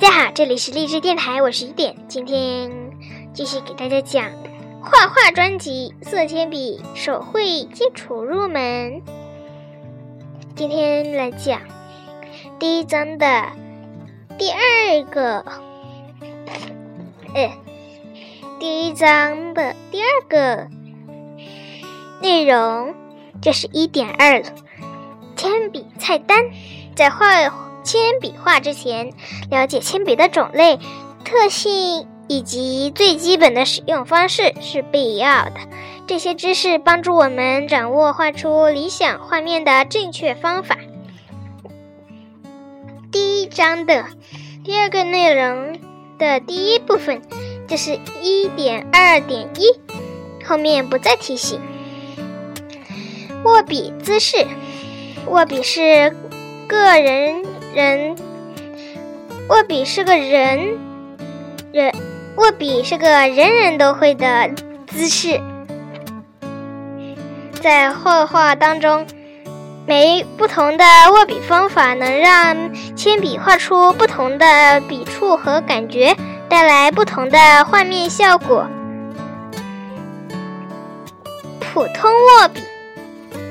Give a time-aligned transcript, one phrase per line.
[0.00, 1.94] 大家好，这里是励志电台，我是一点。
[2.08, 2.72] 今天
[3.34, 4.32] 继续给大家讲
[4.80, 8.92] 画画专辑《色铅笔手绘基础入门》。
[10.56, 11.60] 今天来讲
[12.58, 13.48] 第一章的
[14.38, 15.44] 第二个，
[17.34, 17.52] 呃，
[18.58, 20.66] 第一章的第二个
[22.22, 22.94] 内容
[23.42, 24.42] 就是一点二。
[25.36, 26.38] 铅笔菜单，
[26.96, 27.69] 在画。
[27.82, 29.12] 铅笔画之前，
[29.50, 30.78] 了解铅笔的种类、
[31.24, 35.54] 特性以及最基本的使用方式是必要的。
[36.06, 40.76] 这些知识帮助我们掌握画出理想画面的正确方法。
[43.12, 44.06] 第一章的
[44.64, 45.78] 第二个内容
[46.18, 47.22] 的第一部分
[47.68, 51.60] 就是一点二点一，后面不再提醒。
[53.44, 54.46] 握笔姿势，
[55.26, 56.14] 握笔是
[56.66, 57.44] 个人。
[57.74, 58.16] 人
[59.48, 60.78] 握笔是个人
[61.72, 61.92] 人
[62.36, 64.50] 握笔是个人人都会的
[64.88, 65.40] 姿势，
[67.60, 69.06] 在画画当中，
[69.86, 76.16] 每不同的握笔方法能让铅笔画出不同的笔触和感觉，
[76.48, 78.66] 带来不同的画面效果。
[81.60, 82.60] 普通握笔，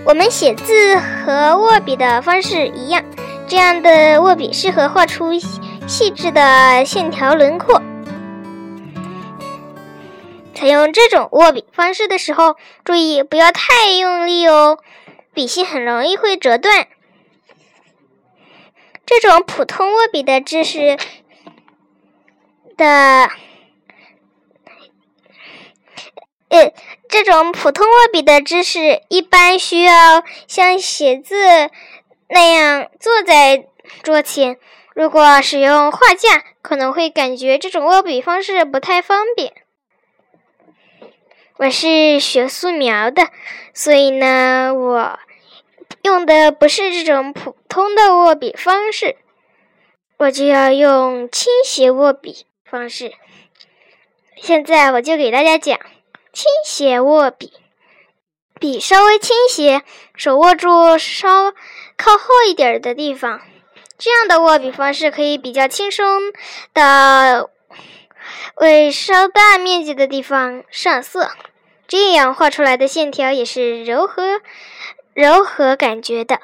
[0.03, 2.98] 我们写字和握笔的方式一样。
[3.49, 5.33] 这样的握笔适合画出
[5.87, 7.81] 细致的线条轮廓。
[10.53, 14.77] 采用这种握笔方式的时候，注意不要太用力哦，
[15.33, 16.87] 笔芯很容易会折断。
[19.03, 20.99] 这种普通握笔的知识
[22.77, 23.31] 的，
[26.49, 26.71] 呃，
[27.09, 31.71] 这种普通握笔的知识一般需要像写字。
[32.29, 33.65] 那样坐在
[34.03, 34.59] 桌前，
[34.93, 39.51] 如果使用画架，可能会感觉这种握笔方式不太方便。
[41.57, 43.29] 我是学素描的，
[43.73, 45.19] 所以呢，我
[46.03, 49.17] 用的不是这种普通的握笔方式，
[50.17, 53.11] 我就要用倾斜握笔方式。
[54.37, 55.79] 现在我就给大家讲
[56.31, 57.51] 倾斜握笔。
[58.59, 59.81] 笔稍微倾斜，
[60.15, 61.53] 手握住稍
[62.01, 63.41] 靠后一点的地方，
[63.97, 66.31] 这样的握笔方式可以比较轻松
[66.73, 67.49] 的
[68.55, 71.31] 为稍大面积的地方上色，
[71.89, 74.41] 这样画出来的线条也是柔和、
[75.13, 76.39] 柔和感觉的。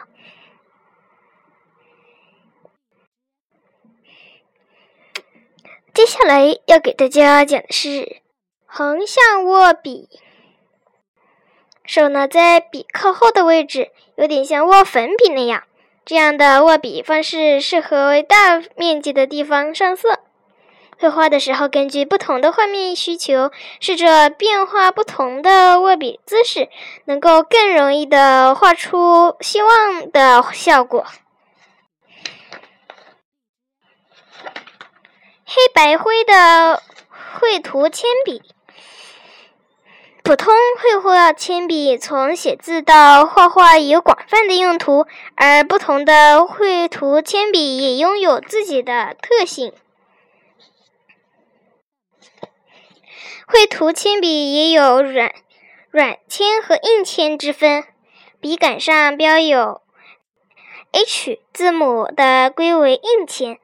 [5.93, 8.21] 接下来要给大家讲的是
[8.65, 10.09] 横向握笔。
[11.85, 15.63] 手呢，在笔靠后的位置，有点像握粉笔那样。
[16.05, 20.19] 这样的握笔方式适合为大面积的地方上色。
[20.97, 26.69] 绘画的时候，根据不同的画面需求，试着变化不同的握笔姿势，
[27.05, 31.05] 能够更容易的画出希望的效果。
[35.45, 36.81] 黑白灰的
[37.39, 38.41] 绘图铅笔。
[40.25, 45.05] 普通绘画铅笔从写字到画画有广泛的用途，
[45.35, 49.71] 而不同的绘图铅笔也拥有自己的特性。
[53.45, 55.31] 绘图铅笔也有软
[55.91, 57.83] 软铅和硬铅之分，
[58.39, 59.83] 笔杆上标有
[60.91, 63.59] H 字母的归为硬铅，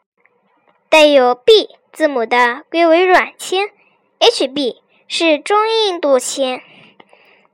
[0.89, 3.71] 带有 B 字母的归为软铅
[4.19, 4.75] ，HB。
[5.13, 6.63] 是中硬度铅，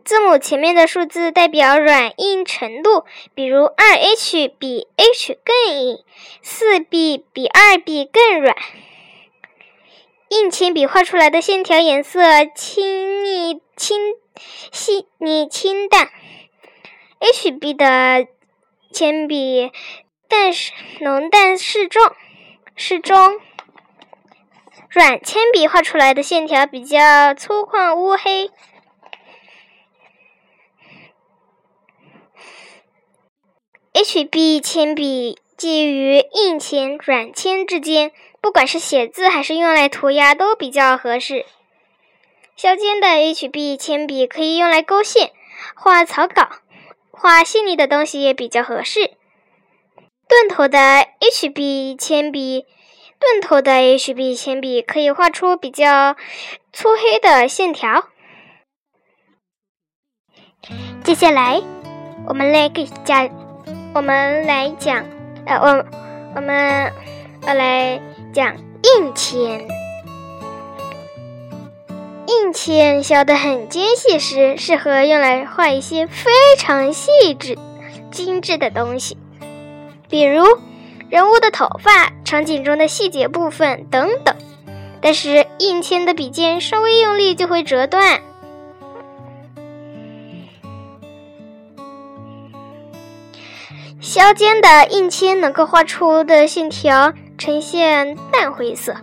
[0.05, 3.03] 字母前面的数字代表软硬程度，
[3.33, 5.97] 比如二 H 比 H 更硬，
[6.43, 8.55] 四 B 比二 B 更软。
[10.29, 14.13] 硬铅笔画出来的线条颜色轻腻、轻
[14.71, 16.11] 细腻、清淡
[17.19, 18.27] ；HB 的
[18.93, 19.71] 铅笔
[20.27, 20.51] 淡
[20.99, 22.03] 浓淡适中，
[22.75, 23.41] 适中。
[24.89, 28.49] 软铅笔画出来的线条比较粗犷乌黑
[33.93, 41.45] ，HB 铅笔介于硬铅、软铅之间，不管是写字还是用来涂鸦都比较合适。
[42.55, 45.31] 削尖的 HB 铅笔可以用来勾线、
[45.75, 46.47] 画草稿、
[47.11, 49.11] 画细腻的东西也比较合适。
[50.29, 50.79] 钝头的
[51.19, 52.65] HB 铅笔。
[53.19, 56.15] 钝头的 HB 铅笔可以画出比较
[56.71, 58.05] 粗黑的线条。
[61.03, 61.61] 接下来，
[62.27, 63.29] 我们来给讲，
[63.93, 65.05] 我们来讲，
[65.45, 65.85] 呃，我
[66.35, 66.91] 我们
[67.45, 68.01] 要来
[68.33, 69.67] 讲硬铅。
[72.27, 77.57] 硬铅削得很尖细时，适合用来画一些非常细致、
[78.11, 79.17] 精致的东西，
[80.09, 80.43] 比如
[81.09, 84.35] 人物的头发、场景中的细节部分等等。
[85.01, 88.21] 但是硬铅的笔尖稍微用力就会折断。
[93.99, 98.95] 削尖的硬铅能够画出的线条呈现淡灰色。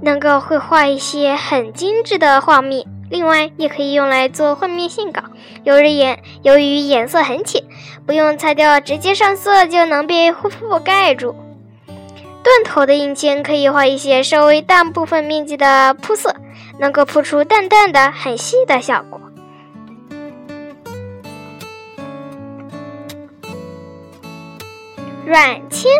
[0.00, 5.22] 能够绘画一些很精致的画面，另外也可以用来做画面线稿。
[5.64, 7.62] 由于颜由于颜色很浅，
[8.06, 11.34] 不用擦掉，直接上色就能被覆盖住。
[12.42, 16.36] 钝头的硬铅可以画一些稍微大部分面积的铺色，
[16.78, 19.20] 能够铺出淡淡的、很细的效果。
[25.24, 25.90] 软铅。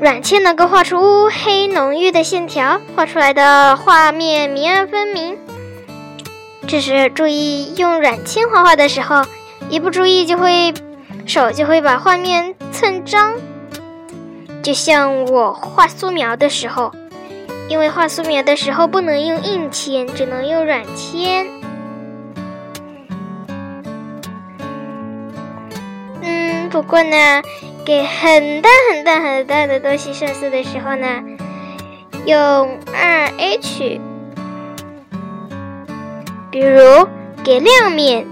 [0.00, 5.36] 软铅能够画出乌黑浓郁的线条，画出来的画面明暗分明。
[6.70, 9.24] 这时注意用软铅画画的时候，
[9.68, 10.72] 一不注意就会
[11.26, 13.34] 手就会把画面蹭脏。
[14.62, 16.92] 就像我画素描的时候，
[17.68, 21.48] 因为画素描的时候不能用硬铅，只能用软铅。
[26.22, 27.42] 嗯，不过呢。
[27.84, 31.22] 给很大很大很大的东西上色的时候呢，
[32.26, 34.00] 用二 H。
[36.50, 37.08] 比如
[37.44, 38.26] 给亮面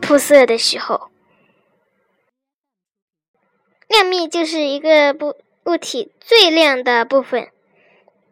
[0.00, 1.10] 铺色的时候，
[3.86, 7.50] 亮面就是一个不物体最亮的部分，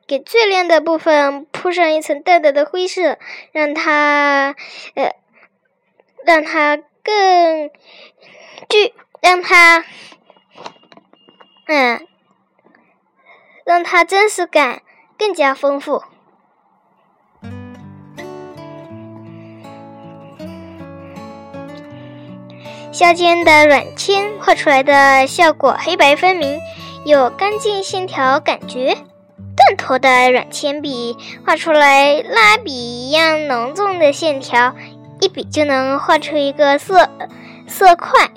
[0.07, 3.19] 给最亮的部分铺上一层淡淡的灰色，
[3.53, 4.57] 让它
[4.95, 5.15] 呃，
[6.25, 7.71] 让它更
[8.69, 8.95] 具。
[9.23, 9.85] 让它，
[11.67, 12.07] 嗯，
[13.65, 14.83] 让它真实感
[15.19, 16.05] 更加丰富。
[22.97, 26.59] 削尖的软铅画出来的效果黑白分明，
[27.05, 28.97] 有干净线条感觉；
[29.55, 31.15] 断头的软铅笔
[31.45, 34.75] 画出来蜡笔一样浓重的线条，
[35.21, 37.11] 一笔就能画出一个色
[37.69, 38.31] 色块。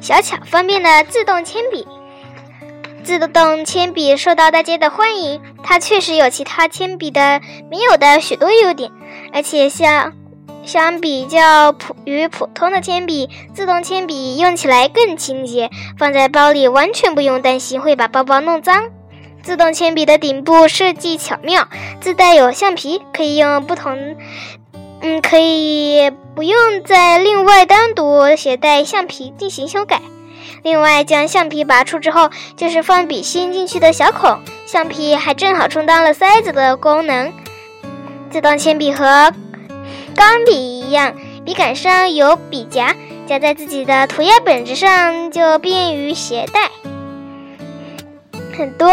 [0.00, 1.86] 小巧方便的自动铅笔，
[3.04, 5.42] 自动铅笔受到大家的欢迎。
[5.62, 8.90] 它确实有其他铅笔的没有的许多优点，
[9.32, 10.12] 而且相
[10.64, 18.84] 相比较普与普通的铅笔，自动铅笔用起来更清洁，放在包里完全不用担心会把包包弄脏。
[19.42, 21.68] 自动铅笔的顶部设计巧妙，
[22.00, 24.16] 自带有橡皮，可以用不同。
[25.00, 30.02] 嗯，可以不用再另外单独携带橡皮进行修改。
[30.64, 37.32] 另外，将橡皮拔出之后，就是放笔芯进去的小孔，橡皮还正好充当了塞子的功能。
[38.30, 39.32] 自动铅笔和
[40.14, 41.14] 钢笔一样，
[41.44, 42.94] 笔杆上有笔夹，
[43.26, 46.70] 夹在自己的涂鸦本子上就便于携带。
[48.56, 48.90] 很多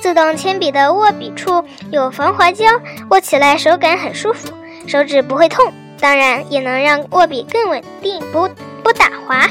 [0.00, 2.66] 自动铅笔的握笔处有防滑胶，
[3.10, 4.48] 握起来手感很舒服。
[4.86, 8.48] 手指不会痛，当然也能让握笔更稳定，不
[8.82, 9.48] 不打滑。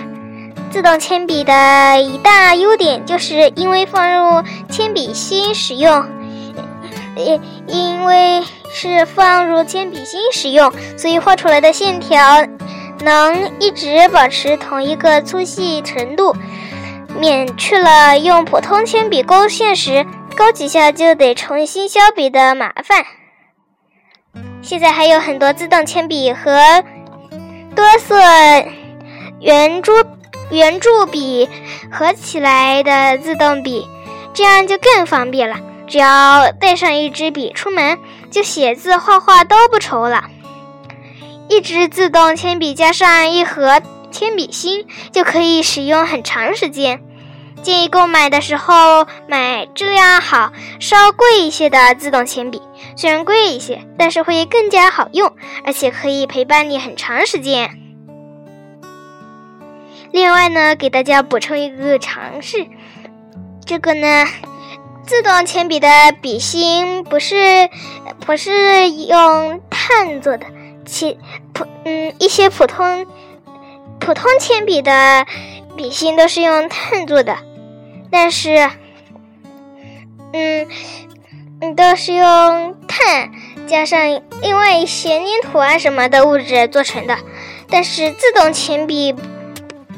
[0.71, 6.05] 自动铅笔的一大优点就是因为放入铅笔芯使用，
[7.15, 8.43] 因因为
[8.79, 12.45] 是放入铅笔芯使用，所以画出来的线条
[12.99, 16.35] 能一直保持同一个粗细程度，
[17.19, 20.05] 免去了用普通铅笔勾线时
[20.35, 23.03] 勾几下就得重新削笔的麻烦。
[24.61, 26.83] 现在还有很多自动铅笔和
[27.75, 28.15] 多色
[29.39, 29.91] 圆珠
[30.51, 31.49] 圆珠笔
[31.91, 33.87] 合起来的自动笔，
[34.35, 35.57] 这样就更方便了。
[35.87, 37.97] 只要带上一支笔出门，
[38.37, 40.25] 就写字画画都不愁了。
[41.49, 47.01] 一支自动铅笔加上一盒铅笔芯，就可以使用很长时间。
[47.63, 52.61] 建议购买的时候买质量好、稍贵一些的自动铅笔，
[52.95, 55.33] 虽然贵一些，但是会更加好用，
[55.65, 57.71] 而且可以陪伴你很长时间。
[60.11, 62.67] 另外呢，给大家补充一个常识，
[63.65, 64.25] 这个呢，
[65.07, 65.87] 自动铅笔的
[66.21, 67.69] 笔芯不是
[68.19, 70.45] 不是用碳做的，
[70.85, 71.17] 其
[71.53, 73.07] 普嗯一些普通
[73.99, 75.25] 普通铅笔的
[75.77, 77.37] 笔芯都是用碳做的。
[78.11, 78.69] 但是，
[80.33, 80.67] 嗯，
[81.61, 83.31] 嗯，都是用碳
[83.65, 87.17] 加上另外一些粘土啊什么的物质做成的。
[87.69, 89.15] 但是自动铅笔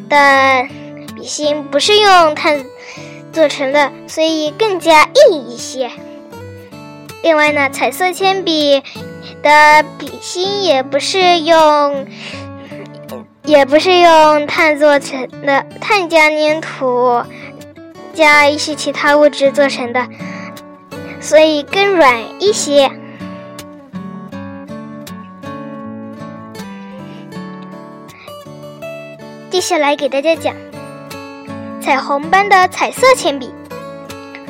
[0.08, 0.68] 的
[1.16, 2.64] 笔芯不是用碳
[3.32, 5.90] 做成的，所以更加硬一些。
[7.22, 8.82] 另外呢，彩色铅笔
[9.42, 12.08] 的笔芯也不是用，
[13.44, 17.24] 也不是用碳做成的，碳加粘土
[18.14, 20.08] 加一些其他物质做成的，
[21.20, 22.90] 所以更软一些。
[29.50, 30.56] 接下来给大家讲
[31.82, 33.54] 彩虹般的彩色铅笔。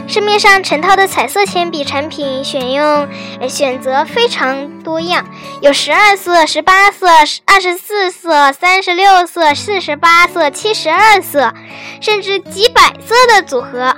[0.07, 3.07] 市面上成套的彩色铅笔产品选用
[3.47, 5.23] 选择非常多样，
[5.61, 7.07] 有十二色、十八色、
[7.45, 11.53] 二十四色、三十六色、四十八色、七十二色，
[12.01, 13.95] 甚至几百色的组合。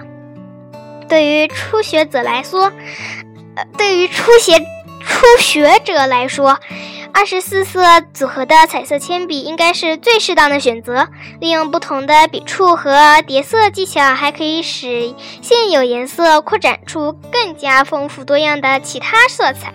[1.08, 2.74] 对于初学者来说，
[3.56, 4.60] 呃，对于初学
[5.00, 6.60] 初学者来说。
[7.14, 7.82] 二十四色
[8.14, 11.08] 组合的彩色铅笔应该是最适当的选择。
[11.40, 19.74] 利用不同的笔触和叠色技巧，还可以使现有颜色扩展出更加丰富多样的其他色彩。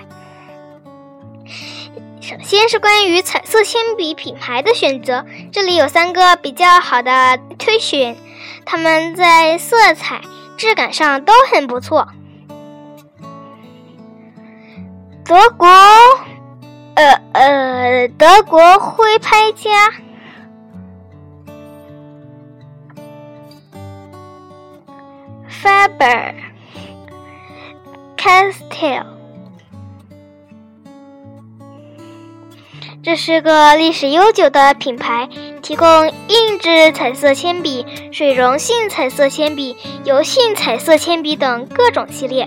[2.21, 8.17] 首先是关于彩色铅笔品牌的选择，这里有三个比较好的推选，
[8.65, 10.21] 它们在色彩、
[10.57, 12.09] 质感上都很不错。
[15.25, 15.69] 德国。
[16.97, 19.93] 呃呃，德国徽拍家
[25.63, 26.35] ，Faber
[28.17, 29.05] Castell，
[33.03, 35.29] 这是个历史悠久的品牌，
[35.61, 42.47] 提供硬质彩色铅笔、水溶性彩色铅笔、油性彩色铅笔等各种系列，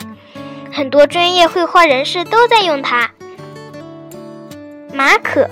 [0.74, 3.12] 很多专业绘画人士都在用它。
[4.92, 5.50] 马可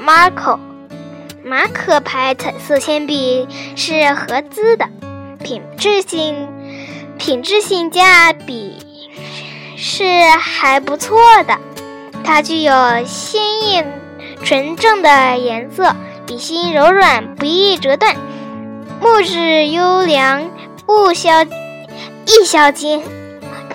[0.00, 0.58] ，Marco，
[1.44, 3.46] 马可牌彩色铅笔
[3.76, 4.88] 是合资的，
[5.42, 6.48] 品质性，
[7.16, 8.76] 品质性价比
[9.76, 10.04] 是
[10.38, 11.58] 还不错的。
[12.24, 12.72] 它具有
[13.04, 14.00] 鲜艳
[14.42, 15.94] 纯正的颜色，
[16.26, 18.16] 笔芯柔软不易折断，
[19.00, 20.50] 木质优良，
[20.84, 23.00] 不消易消尖，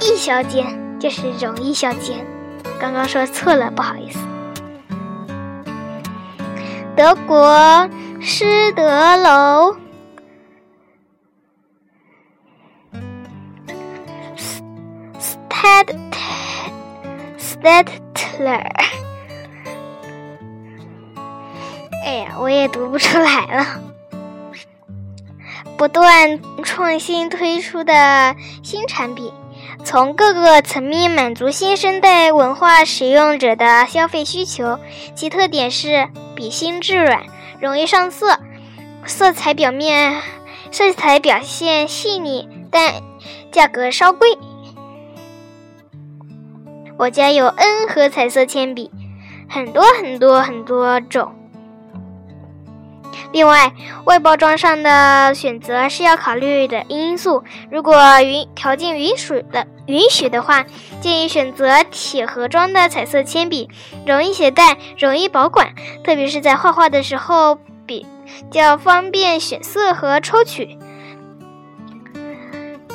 [0.02, 2.26] 易消尖就是容易消尖。
[2.78, 4.20] 刚刚说错了，不好意思。
[7.02, 7.90] 德国
[8.20, 9.76] 施德楼
[15.20, 15.96] ，Stad
[17.40, 18.70] Stadler，
[22.06, 23.82] 哎呀，我也读不出来了。
[25.80, 29.34] 不断创新推出的新产品。
[29.84, 34.80] 从各个层面满足新生代文化使用者的消费需求。
[35.16, 37.24] 其特点是笔芯质软，
[37.60, 38.40] 容易上色，
[39.06, 40.22] 色彩表面
[40.72, 42.94] 色彩表现细腻，但
[43.52, 44.38] 价格稍贵。
[46.98, 48.92] 我家有 N 盒彩色铅笔，
[49.50, 51.34] 很多很多很多种。
[53.34, 53.74] 另外，
[54.06, 57.44] 外包装上的选择是要考虑的因素。
[57.72, 60.66] 如果允条件允许的允许的话，
[61.00, 63.70] 建议选择铁盒装的彩色铅笔，
[64.06, 65.74] 容易携带，容易保管，
[66.04, 68.06] 特别是在画画的时候比
[68.52, 70.78] 较方便选色和抽取。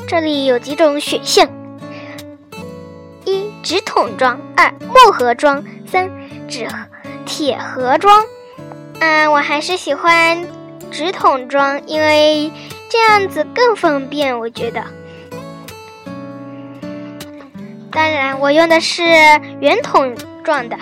[0.07, 1.49] 这里有几种选项：
[3.25, 6.11] 一、纸筒装；二、木盒装；三、
[6.47, 6.77] 纸盒
[7.25, 8.23] 铁盒装。
[9.01, 10.45] 嗯，我还是喜欢
[10.91, 12.51] 纸筒装，因为
[12.89, 14.39] 这样子更方便。
[14.39, 14.83] 我觉得，
[17.91, 19.03] 当然我用的是
[19.61, 20.77] 圆筒状的。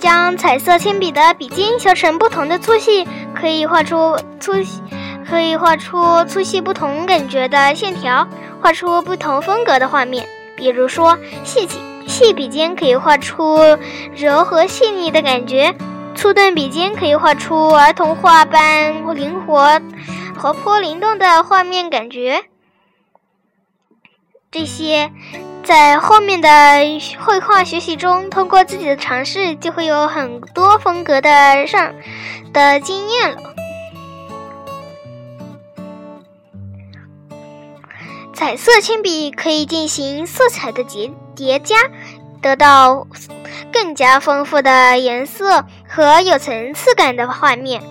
[0.00, 4.82] 将彩色铅笔的笔尖削成不同的粗细，可以画出粗细，
[5.26, 8.28] 可以画出粗细不同感觉的线条，
[8.60, 10.28] 画出不同风格的画面。
[10.64, 11.68] 比如说细。
[12.06, 13.58] 细笔尖可以画出
[14.14, 15.74] 柔和细腻的感觉，
[16.14, 19.80] 粗钝笔尖可以画出儿童画般灵活、
[20.38, 22.42] 活泼灵动的画面感觉。
[24.50, 25.10] 这些
[25.62, 26.48] 在后面的
[27.18, 31.94] 绘画学习中，通过自己的尝试，就会有很多风格的上
[32.52, 33.53] 的经验了。
[38.34, 41.76] 彩色铅笔可以进行色彩的叠叠加
[42.42, 43.06] 得到
[43.72, 47.82] 更加丰富的颜色和有层次感的画面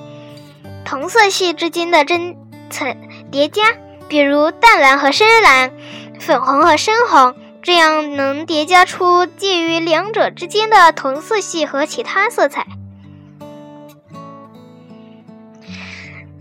[0.84, 2.36] 同色系之间的真
[2.70, 2.96] 层
[3.32, 3.64] 叠加
[4.10, 5.72] 比如淡蓝和深蓝
[6.20, 12.68] 粉红和深红这样能叠加出介于两者之间的同色系和其他色彩。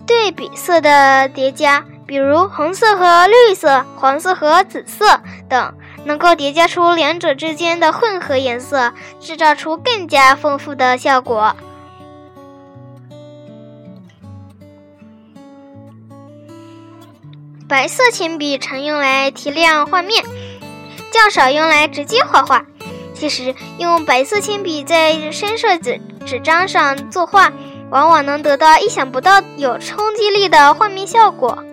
[0.05, 5.73] 对比色的叠加比如红色和绿色、黄色和紫色等，
[6.05, 11.57] 能够叠加出两者之间的混合颜色，制造出更加丰富的效果。
[17.67, 20.23] 白色铅笔常用来提亮画面，
[21.11, 22.67] 较少用来直接画画。
[23.15, 27.51] 其实，用白色铅笔在深色纸纸张上作画，
[27.89, 31.65] 往往能得到意想不到、有冲击力的画面效果。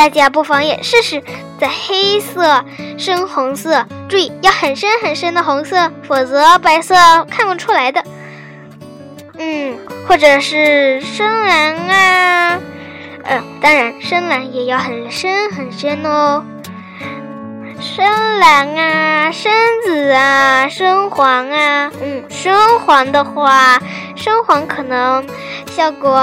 [0.00, 1.22] 大家不妨也试试，
[1.60, 2.64] 在黑色、
[2.96, 6.94] 深红色，注意要很深很深的红色，否则白色
[7.30, 8.02] 看不出来的。
[9.36, 9.76] 嗯，
[10.08, 12.58] 或者是深蓝啊。
[13.24, 16.42] 嗯，当然，深蓝也要很深很深哦。
[17.78, 19.52] 深蓝啊，深
[19.84, 21.92] 紫啊，深黄啊。
[22.02, 23.78] 嗯，深黄的话，
[24.16, 25.22] 深黄可能
[25.66, 26.18] 效果……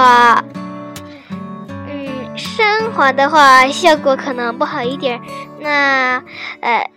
[2.38, 5.20] 嗯，深黄的话效果可能不好一点。
[5.60, 6.24] 那
[6.62, 6.90] 呃，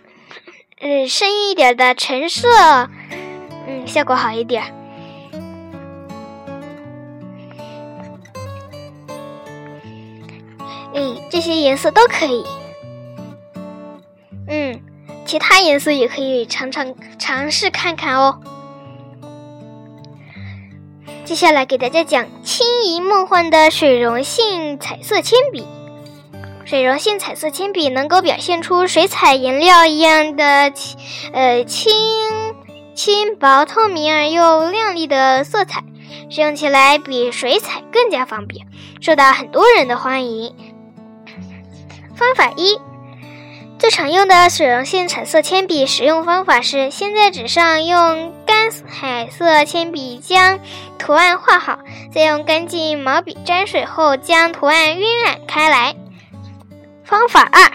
[0.79, 2.47] 呃，深一点的橙色，
[3.67, 4.63] 嗯，效果好一点。
[10.93, 12.45] 嗯，这些颜色都可以。
[14.47, 14.79] 嗯，
[15.25, 18.39] 其他颜色也可以尝尝尝试看看哦。
[21.23, 25.67] 接下来给大家讲青轻盈梦幻的水溶性彩色铅笔。
[26.65, 30.73] 水溶性彩色铅笔能够表现出水彩颜料一样的
[31.31, 31.93] 呃轻
[32.95, 35.83] 轻薄、透明而又亮丽的色彩，
[36.31, 38.65] 使用起来比水彩更加方便，
[38.99, 40.55] 受到很多人的欢迎。
[42.15, 42.79] 方法一，
[43.81, 50.59] 最常用的水溶性彩色铅笔使用方法是：先在纸上用干彩色铅笔将
[50.99, 51.79] 图案画好，
[52.13, 55.95] 再用干净毛笔沾水后将图案晕染开来。
[57.03, 57.71] 方法二，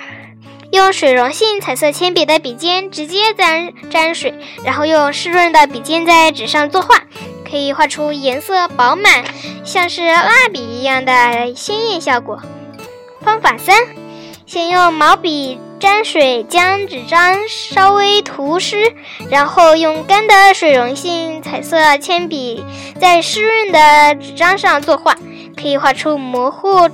[0.71, 4.33] 用水溶性彩色铅笔的笔尖直接沾沾水，
[4.65, 7.03] 然后用湿润的笔尖在纸上作画，
[7.51, 9.25] 可以画出颜色饱满，
[9.65, 12.41] 像是蜡笔一样的鲜艳效果。
[13.23, 13.75] 方法三。
[14.47, 18.95] 先用毛笔沾水，将纸张稍微涂湿，
[19.31, 22.65] 然后用干的水溶性彩色铅笔
[22.99, 25.15] 在湿润的纸张上作画，
[25.55, 26.89] 可以画出模糊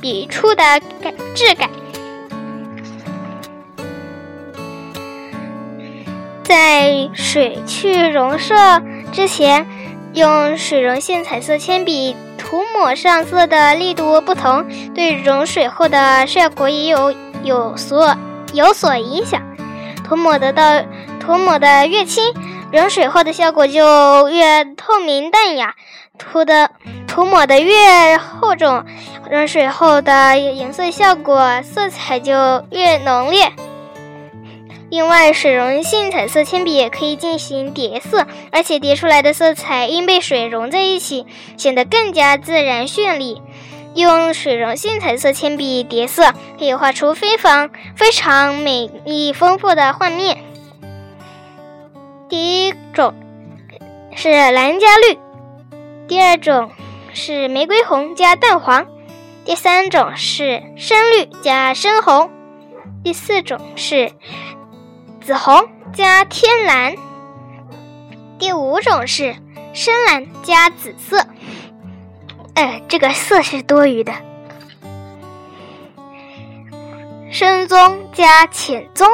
[0.00, 0.62] 笔触的
[1.02, 1.68] 感质感。
[6.44, 8.54] 在水去溶色
[9.12, 9.66] 之前，
[10.14, 12.16] 用水溶性彩色铅笔。
[12.40, 18.16] 涂抹上色的力度不同，对溶水后的效果也有有所
[18.52, 19.42] 有所影响。
[20.04, 20.82] 涂抹得到
[21.20, 22.32] 涂抹的越轻，
[22.72, 25.72] 溶水后的效果就越透明淡雅；
[26.18, 26.70] 涂的
[27.06, 28.84] 涂抹的越厚重，
[29.30, 32.32] 溶水后的颜色效果色彩就
[32.70, 33.52] 越浓烈。
[34.90, 41.26] 另外，水溶性彩色铅笔也可以进行叠色，而且叠出来的色彩因被水融在一起，
[41.58, 43.42] 显得更加自然绚丽。
[44.00, 50.44] 用水溶性彩色铅笔叠色，可以画出非常非常美丽丰富的画面。
[52.28, 53.14] 第一种
[54.14, 55.18] 是蓝加绿，
[56.06, 56.70] 第二种
[57.12, 58.86] 是玫瑰红加淡黄，
[59.44, 62.30] 第三种是深绿加深红，
[63.02, 64.12] 第四种是。
[65.20, 66.94] 紫红加天蓝，
[68.38, 69.36] 第五种是
[69.74, 71.26] 深蓝加紫色。
[72.58, 74.12] 哎，这个色是多余的。
[77.30, 79.06] 深棕加浅棕，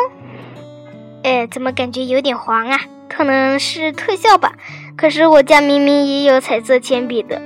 [1.23, 2.81] 哎，怎么感觉有点黄啊？
[3.07, 4.55] 可能是特效吧。
[4.97, 7.43] 可是我家明明也有彩色铅笔的，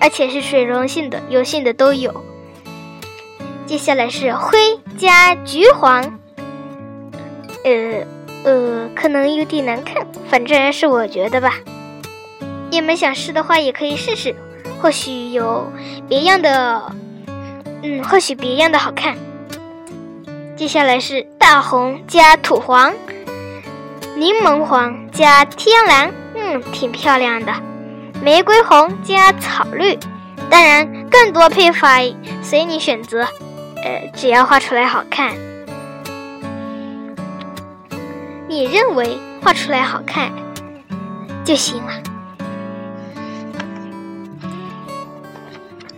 [0.00, 2.24] 而且是水溶性的、油性的都有。
[3.66, 4.58] 接下来是灰
[4.96, 6.18] 加橘黄。
[7.62, 8.06] 呃
[8.44, 11.60] 呃，可能有点难看，反正是我觉得吧。
[12.70, 14.34] 你们想试的话，也可以试试，
[14.84, 15.72] 或许有
[16.10, 16.92] 别样的，
[17.82, 19.16] 嗯，或许别样的好看。
[20.56, 22.92] 接下来是大红加土黄，
[24.14, 27.54] 柠檬黄加天蓝，嗯，挺漂亮的。
[28.22, 29.98] 玫瑰红加草绿，
[30.50, 32.00] 当然更多配法
[32.42, 33.22] 随你选择，
[33.82, 35.32] 呃，只要画出来好看。
[38.48, 40.30] 你认为画出来好看
[41.42, 42.13] 就行了。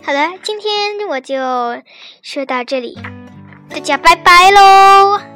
[0.07, 1.35] 好了，今天我就
[2.23, 2.97] 说到这里，
[3.69, 5.36] 大家拜拜喽。